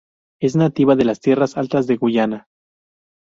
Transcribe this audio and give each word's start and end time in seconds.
Es 0.41 0.55
nativa 0.55 0.95
de 0.95 1.05
las 1.05 1.19
tierras 1.19 1.57
altas 1.57 1.85
de 1.85 1.97
Guyana. 1.97 2.47